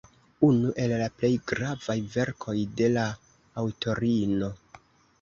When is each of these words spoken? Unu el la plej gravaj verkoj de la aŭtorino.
Unu 0.45 0.71
el 0.83 0.93
la 1.01 1.09
plej 1.19 1.31
gravaj 1.51 1.97
verkoj 2.17 2.57
de 2.83 2.91
la 2.97 3.07
aŭtorino. 3.67 4.55